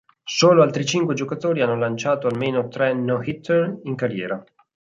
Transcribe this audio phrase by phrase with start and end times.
[0.35, 4.43] Solo altri cinque giocatori hanno lanciato almeno tre no-hitter in carriera.